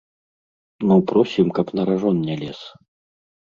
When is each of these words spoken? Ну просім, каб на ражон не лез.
Ну 0.91 0.97
просім, 1.11 1.53
каб 1.59 1.67
на 1.81 1.87
ражон 1.91 2.17
не 2.33 2.41
лез. 2.43 2.59